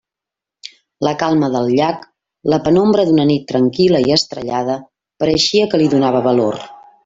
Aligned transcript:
La 1.07 1.11
calma 1.23 1.49
del 1.55 1.69
llac, 1.79 2.07
la 2.55 2.59
penombra 2.69 3.05
d'una 3.11 3.27
nit 3.33 3.47
tranquil·la 3.53 4.03
i 4.09 4.17
estrellada, 4.19 4.81
pareixia 5.25 5.71
que 5.75 5.83
li 5.83 5.95
donava 5.97 6.25
valor. 6.33 6.61